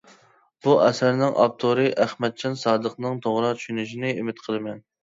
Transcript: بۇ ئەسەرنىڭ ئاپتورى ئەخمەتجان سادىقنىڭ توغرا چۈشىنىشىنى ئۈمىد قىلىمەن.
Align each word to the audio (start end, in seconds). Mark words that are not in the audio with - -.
بۇ 0.67 0.71
ئەسەرنىڭ 0.85 1.37
ئاپتورى 1.43 1.85
ئەخمەتجان 1.99 2.59
سادىقنىڭ 2.65 3.25
توغرا 3.29 3.57
چۈشىنىشىنى 3.63 4.15
ئۈمىد 4.19 4.45
قىلىمەن. 4.49 4.89